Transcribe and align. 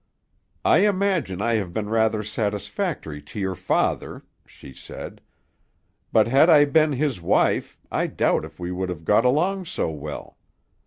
"I 0.65 0.79
imagine 0.79 1.43
I 1.43 1.57
have 1.57 1.73
been 1.73 1.87
rather 1.87 2.23
satisfactory 2.23 3.21
to 3.21 3.39
your 3.39 3.53
father," 3.53 4.23
she 4.47 4.73
said, 4.73 5.21
"but 6.11 6.27
had 6.27 6.49
I 6.49 6.65
been 6.65 6.93
his 6.93 7.21
wife 7.21 7.77
I 7.91 8.07
doubt 8.07 8.43
if 8.43 8.59
we 8.59 8.71
would 8.71 8.89
have 8.89 9.05
got 9.05 9.25
along 9.25 9.65
so 9.65 9.91
well. 9.91 10.37